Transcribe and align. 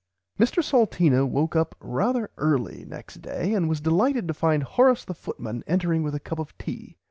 "Mr 0.39 0.63
Salteena 0.63 1.27
woke 1.27 1.55
up 1.55 1.75
rarther 1.79 2.29
early 2.37 2.85
next 2.87 3.21
day 3.21 3.53
and 3.53 3.69
was 3.69 3.79
delighted 3.79 4.27
to 4.27 4.33
find 4.33 4.63
Horace 4.63 5.05
the 5.05 5.13
footman 5.13 5.63
entering 5.67 6.01
with 6.01 6.15
a 6.15 6.19
cup 6.19 6.39
of 6.39 6.57
tea. 6.57 6.97